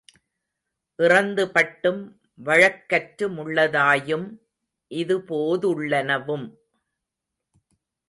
இறந்து 0.99 1.43
பட்டும் 1.47 1.99
வழக்கற்று 2.39 3.27
முள்ளதாயும், 3.29 4.27
இதுபோ 4.91 5.41
துள்ளனவும் 5.63 6.47